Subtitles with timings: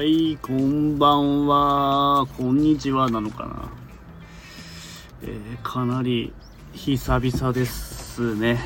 [0.00, 2.26] はい、こんばんは。
[2.38, 3.70] こんにちはなのかな。
[5.22, 6.32] えーかなり
[6.72, 8.60] 久々ですね。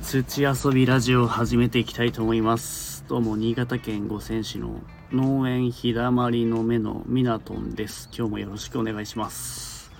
[0.00, 3.04] 土遊びラジオを始めていきたいと思います。
[3.08, 8.08] どうも、新潟県五泉市の農園ひだまりの目のミナトンです。
[8.16, 9.90] 今日もよろしくお願いします。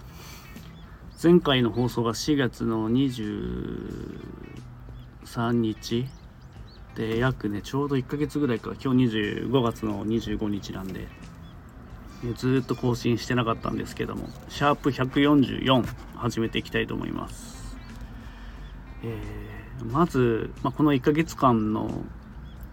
[1.20, 6.06] 前回の放送が4月の23日
[6.98, 8.72] で約ねちょうど1ヶ月ぐらいか。
[8.82, 11.08] 今日25月の25日なんで。
[12.24, 14.28] えずっと更新してなかったんですけども。
[14.48, 17.78] シャープ144始めていきたいと思います、
[19.04, 22.02] えーまず、まあ、この1ヶ月間の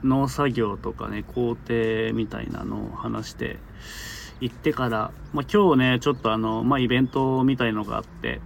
[0.03, 3.57] 農作業とかね工程みたいなのを話して
[4.39, 8.41] 行ってから、まあ、今日ねちょっとあの、まあ、イベントみたいのがあって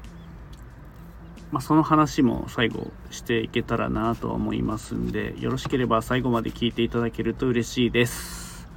[1.52, 8.68] まあ、その話も最後していけたらなとは思いますんでよろしければ最後まで聞いていただけると嬉しいです。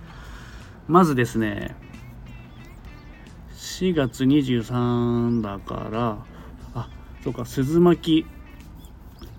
[0.89, 1.77] まずですね
[3.56, 6.19] 4月23だから
[6.75, 6.89] あ
[7.23, 8.27] そうか鈴巻き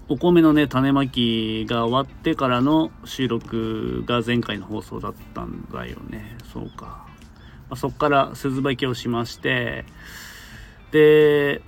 [0.10, 6.38] お米のね種まきが終わってからの収録が前回の放送だったんだよね。
[6.54, 7.08] そうか、ま
[7.72, 9.86] あ、そっから鈴巻きをしまして
[10.92, 11.62] で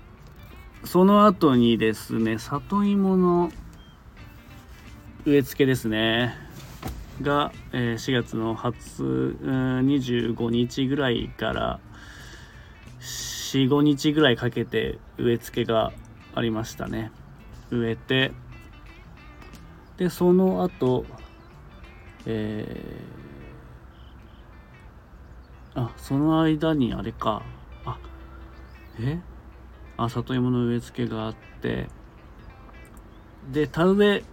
[0.86, 3.52] その後にですね里芋の
[5.26, 6.36] 植え付けですね。
[7.22, 9.06] が、えー4月の初う
[9.52, 11.80] ん25日ぐらいから
[13.00, 15.94] 45日ぐらいかけて植え付けが
[16.36, 17.12] ありましたね。
[17.72, 18.32] 植えて
[19.98, 21.06] でその後
[22.26, 27.42] えーあその間にあれか。
[27.86, 27.98] あ
[29.00, 29.20] え？
[29.98, 31.88] あ里芋の植え付けがあって。
[33.52, 34.24] で田植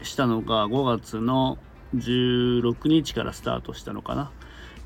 [0.00, 1.58] えしたのが5月の
[1.94, 4.30] 16日からスタートしたのかな。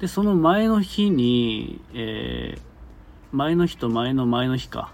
[0.00, 2.72] でその前の日に、えー
[3.32, 4.92] 前の日と前の前の日か。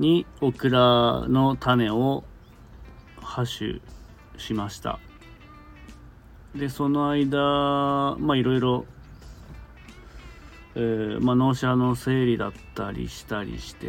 [0.00, 2.24] にオクラの種を
[3.20, 3.80] 播種
[4.36, 4.98] しました。
[6.56, 8.84] でその間まあいろいろ
[10.76, 13.88] えーまあ、納車の整理だったりしたりして、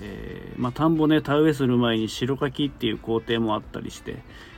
[0.00, 4.16] えーまあ、田んぼね田植えする前に白かきっていう工程もあったりして、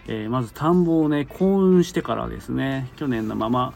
[0.08, 3.74] えーまず田んぼをね幸運してからですね去年のまま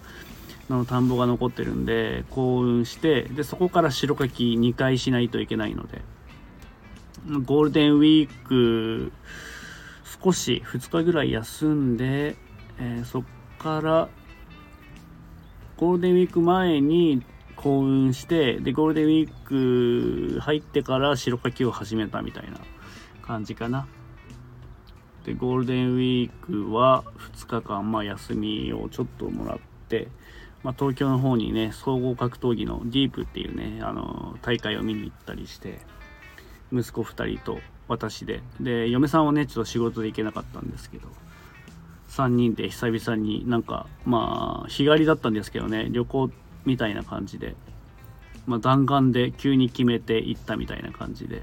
[0.68, 6.02] の田んぼが残ってるんで幸運してでそこから白かき2回しないといけないので
[7.44, 9.12] ゴールデンウィーク
[10.22, 12.36] 少し2日ぐらい休んで、
[12.80, 13.22] えそっ
[13.58, 14.08] から
[15.76, 17.22] ゴールデンウィーク前に
[17.58, 22.58] 幸運してでゴールデンウィーク入ってから白かきを始めたみたいな
[23.22, 23.88] 感じかな。
[25.24, 26.30] でゴールデンウィー
[26.68, 27.04] クは
[27.34, 29.58] 2日間まあ休みをちょっともらっ
[29.88, 30.08] て、
[30.62, 35.80] まあ、東京の方にね総合格闘技のディープっていうねあの大会を見に行ったりして
[36.72, 37.58] 息子2人と
[37.88, 38.40] 私で。
[38.60, 41.08] で嫁さんはねちょっと仕事で行けなかったんですけど
[42.10, 46.30] 3人で久々になんかまあ日帰りだったんですけどね旅行
[46.68, 47.56] みたいな感じで、
[48.46, 51.42] まあ、弾丸で急に決めて行ったみたいな感じで、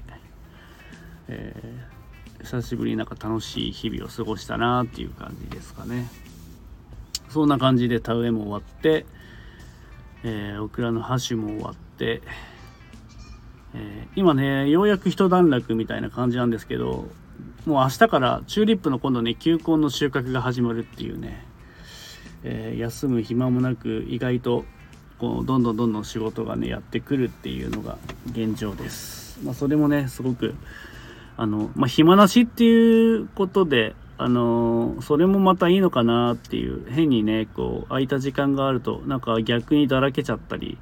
[1.28, 1.96] えー
[2.44, 6.06] 久しぶりになんか楽しい日々を過ごしたなっていう感じですかね。
[7.28, 9.06] そんな感じで田植えも終わって、
[10.22, 12.22] えーオクラの箸も終わって、
[13.74, 17.08] え今ねようやく一段落みたいな感じなんですけど
[17.66, 21.44] もう明日からチューリップの今度ね球根の収穫が始まるっていうね、
[22.44, 24.64] えー休む暇もなく意外と
[25.18, 27.98] こうどんどんどんどん仕事がねやってくるっていうのが
[28.30, 29.38] 現状です。
[29.42, 30.54] まあ、それもねすごく
[31.36, 40.78] あの、まあ、暇なしっていうことであのそれもまたいいのかなっていう変にねこう空いた時間があるとなんか逆にだらけちゃったり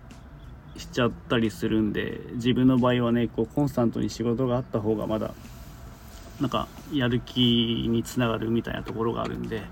[0.77, 5.34] しちゃったりするんで自分の場合はねこうコンスタントに仕事があった方がまだ
[6.41, 7.41] なんかやる気
[7.89, 9.63] につながるみたいなところがあるんで、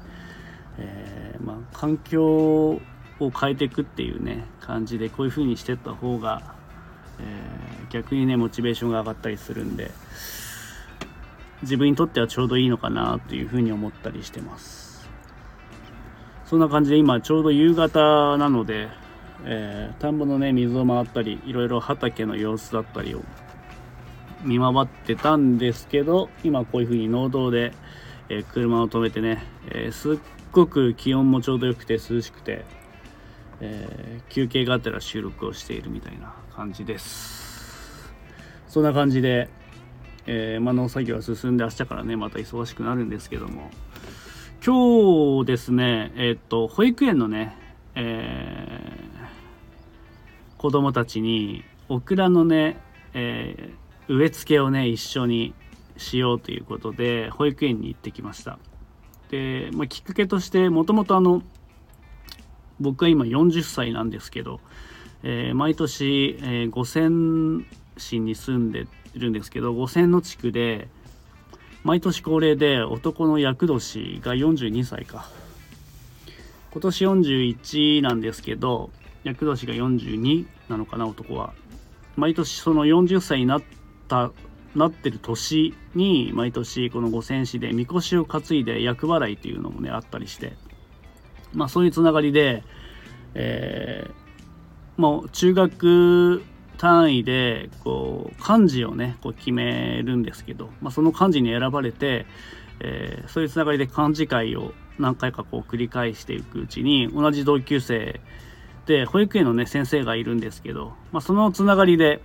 [0.78, 2.80] えーまあ、環境
[3.26, 6.54] を変えていくっていうね感じでこういう風にしてった方が、
[7.20, 9.90] えー逆にねモチベーションが上がったりするんで
[11.60, 15.08] 自分にとってはちょうどいいのかなという風に思ったりしてます。
[16.46, 18.88] そんな感じで今ちょうど夕方なので、
[19.44, 23.22] えー田んぼのね水を回ったりいろいろ畑の様子だったりを
[24.42, 27.74] 見回ってたんですけど今こういう風に農道で、
[28.30, 30.18] えー車を止めてね、えーすっ
[30.50, 32.64] ごく気温もちょうどよくて涼しくて、
[33.62, 38.12] えー休憩があったら収録をしているみたいな感じです。
[38.68, 39.48] そんな感じで、
[40.26, 43.70] えーまあ、農作業は進んで明日からねまた忙しくなるんですけども。
[44.64, 47.56] 今日ですねえーっと保育園のね
[47.94, 52.78] えー、子供たちにオクラのね、
[53.12, 55.54] えー、植え付けをね一緒に
[55.96, 58.58] しようということで保育園に行ってきました。
[59.30, 61.42] で、まあ、きっかけとしてもともとあの
[62.82, 64.60] 僕は今40歳なんですけど、
[65.22, 67.64] えー、毎年、えー、五泉
[67.96, 70.88] 市に住んでるんですけど五泉の地区で
[71.84, 75.28] 毎年恒例で男の厄年が42歳か。
[76.72, 78.90] 今年41なんですけど
[79.24, 81.52] 厄年が42なのかな男は。
[82.16, 83.62] 毎年その40歳になっ
[84.08, 84.30] た
[84.74, 90.54] なってる年に毎年この五泉市でみこしを担いで厄払いっていうのもねあったりして。
[91.52, 92.62] まあそういうつながりで、
[93.34, 96.42] えー、もう中学
[96.78, 102.26] 単位でこう漢字をねこう決めるんですけど、まあ、その漢字に選ばれて、
[102.80, 108.20] えー、そういうつながりで漢字会を何回かこう繰り返していくうちに同じ同級生
[108.86, 112.20] で保育園のね先生がいるんですけど、まあ、そのつながりで、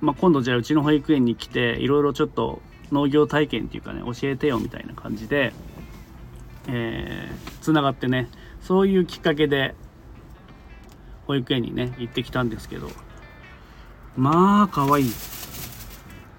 [0.00, 2.60] まあ、今度じゃあうちの保育園に来ていろいろちょっと
[2.90, 5.52] 農業体験っていうかね教えてよみたいな感じで、
[6.68, 8.28] えー、つながってね
[8.64, 9.74] そういうきっかけで
[11.26, 12.88] 保育園にね行ってきたんですけど。
[14.16, 15.10] まあ可愛い。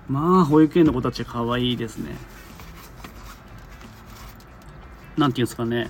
[0.10, 2.16] まあ保育園の子たち可愛いですね。
[5.18, 5.88] なんていうんですかね。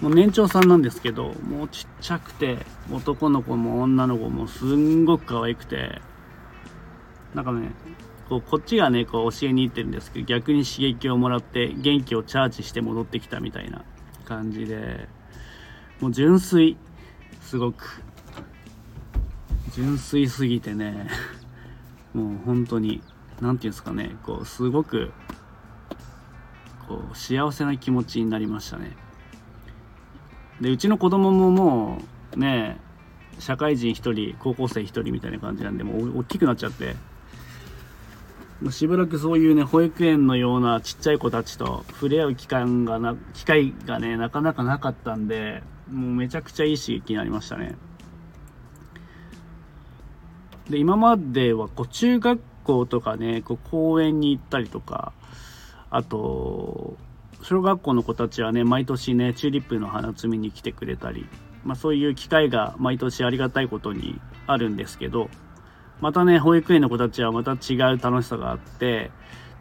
[0.00, 2.58] もう年長さんなんですけどもうちっちゃくて
[2.92, 6.00] 男の子も女の子もすんごく可愛くて。
[7.34, 7.72] なんかね
[8.28, 13.84] こうこっちがねこう教えに行ってるんですけど逆に刺激をもらって元気をチャージして戻ってきたみたいな
[14.24, 15.08] 感じで。
[16.04, 16.76] もう純粋。
[17.40, 18.02] すごく。
[19.72, 21.08] 純粋すぎてね。
[22.12, 23.00] もう本当に
[23.40, 24.14] 何て言うんですかね。
[24.22, 25.12] こうすごく
[26.86, 28.94] こう幸せな気持ちになりましたね。
[30.60, 32.02] でうちの子供もも
[32.36, 32.76] うね
[33.38, 36.96] 社会人1人高校生1人みたいな感じなんでもう大きくなっちゃって。
[38.70, 47.76] しばらくそういうね保育園のようなちっちゃい子たちと触れ合う機会がな機会がねなかなかなかったんでもうめちゃくちゃいい刺激になりましたね。
[50.68, 55.12] で、今まではこう中学校とかね、こう公園に行ったりとか、
[55.90, 56.96] あと、
[57.42, 61.26] 小学校の子たちはね、毎年ね、チューリップの花摘みに来てくれたり、
[61.64, 65.28] まあそういう機会が毎年ありがたいことにあるんですけど、
[66.00, 69.10] またね、保育園の子たちはまた違う楽しさがあって、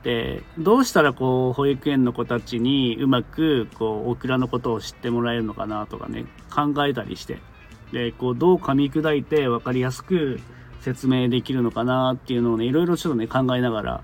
[0.03, 7.39] でどうしたらこう保育園の子たちにうまくこうオクラのことを知ってもらえるのかなとかね考えたりして
[7.93, 10.41] でこうどう噛み砕いて分かりやすく
[10.81, 14.03] 説明できるのかなっていうのをねいろいろちょっとね考えながら、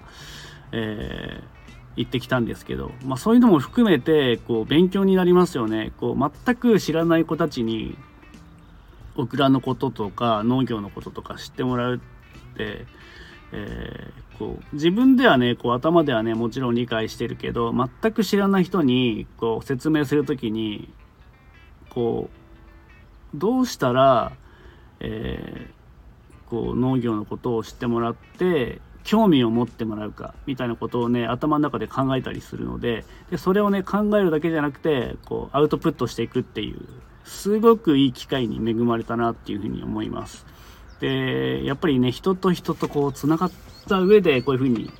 [0.71, 1.59] えー、
[1.97, 5.91] 行ってきたんですけど、まあ、そういうのも含めてこう勉強になりますよね。
[5.97, 7.97] こう全く知らない子たちに
[9.17, 12.01] オクラのこととか農業のこととか知ってもらう、
[12.57, 20.89] えーこう自分ではねこう頭ではねもちろん理解してるけど全く知らない人にこう説明する時に
[21.89, 22.29] こ
[23.33, 24.31] うどうしたら、
[25.01, 36.79] えー、こう農業のことを知ってもらって興味を持ってもらうかみたいなことをね頭の中で考えたりするのででそれをね考えるだけじゃなくてこうアウトプットしていくっていう
[37.25, 40.45] すごくいい機会に恵まれたなっていうふうに思います。
[40.99, 43.51] でやっぱりね人と人とこうつながっ
[43.87, 44.91] た上でこういうふうに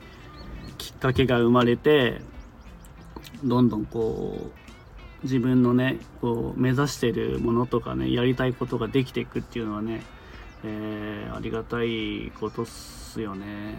[0.78, 2.22] きっかけが生まれて
[3.44, 10.04] どんどんこう自分のねこう目指してるものとかねやりたいことができていくっていうのはね、
[10.64, 13.76] えー、ありがたいことっすよね。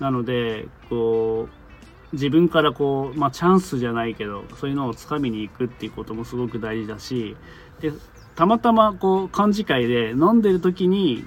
[0.00, 1.48] なのでこ
[2.12, 7.36] う自分からこう、まあ、チャンスじゃないけどそういうのをつかみに行くっていうこともすごく大事だし
[7.80, 7.92] で
[8.36, 11.24] たまたまこう幹事会で飲んでる時に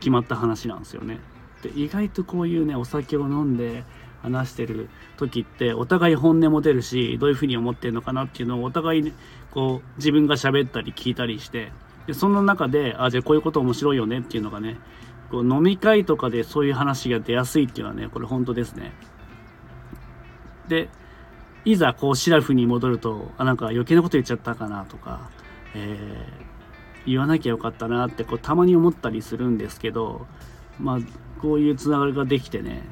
[0.00, 1.20] 決まった話なんですよね。
[1.62, 3.84] で意外とこういうねお酒を飲んで
[4.22, 9.12] 話してる時ってお互い本音も出るしどういうふうに思ってるのかなっていうのをお互い、ね、
[9.50, 11.72] こう自分が喋ったり聞いたりして
[12.06, 14.78] でその中であじゃあこういうこと面白いよねっていうのがね
[15.30, 18.92] こう飲み会とかでそういう話が出やすいっていうのはねこれ本当ですね。
[20.68, 20.88] で
[21.64, 25.30] いざこうシラフに戻るとあなんか余計なこと言っちゃったかなとか
[25.74, 30.26] えー、言わなきゃよかったなってこうたまに思ったりするんですけど
[30.78, 30.98] まあ
[31.40, 32.82] こういうつながりができてね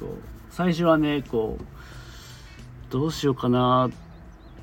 [0.00, 0.10] こう
[0.50, 3.90] 最初はねこうどうしようかな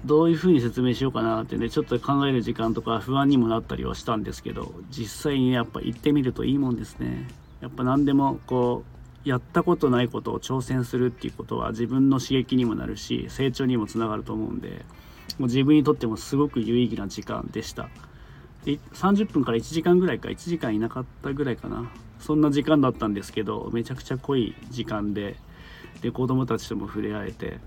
[0.06, 7.28] どういうふうに説明しようかなってねちょっと考える時間とか不安にもなったりはしたんですけど実際にやっぱ行ってみるといいもんですね。
[7.62, 8.84] やっぱ何でもこ
[9.26, 14.86] うやったことないことを挑戦するっていうことは自分の刺激にもなるし成長にもつながると思うんで
[15.38, 17.90] もう自分にとってもすごく有意義な時間でした。
[18.64, 21.92] で30分から1時間ぐらいか1時間いなかったぐらいかな。
[22.20, 25.36] そんな時間だったんですけどめちゃくちゃ濃い時間で
[26.02, 27.60] で子供たちとも触れ合えて。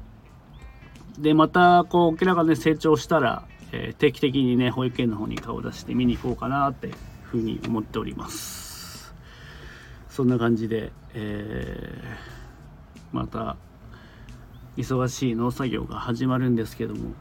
[1.19, 6.93] でまたこう沖縄がね成長したら、えー、定期的にね保育園の方に顔を出して見に行こうかなって
[7.25, 9.15] ふうに思っております。
[10.09, 13.57] そんな感じで、えー、また
[14.77, 17.15] 忙しい農作業が始まるんですけども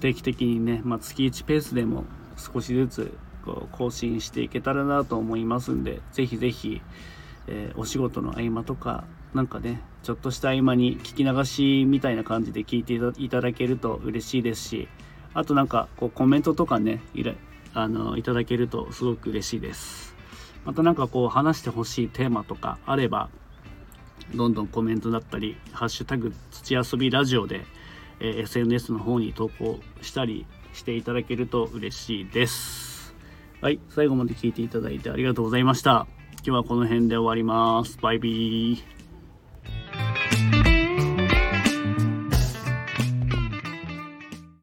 [0.00, 2.04] 定期的にね、まあ、月1ペースでも
[2.36, 6.82] 少しずつこう更新していけたらなと思いますんで是非是非、
[7.48, 14.88] えー、お仕事の合間とかなんかねちょっとした合間に聞き流しみたいな感じで聞いていただけると嬉しいですし
[15.34, 17.34] あとなんかこうコメントとかねいら
[17.74, 20.14] あのいただけるとすごく嬉しいです。
[20.64, 23.30] また何かこう話してほしいテーマとかあれば
[24.34, 27.64] どんどんコメントだったり「ハッシュタグ土遊びラジオで」
[28.22, 33.14] え、SNS の方に投稿したりしていただけると嬉しいです。
[33.60, 36.06] はい最後まで聞いていただいてありがとうございました。
[36.36, 37.98] 今日はこの辺で終わります。
[38.00, 38.91] バイビー。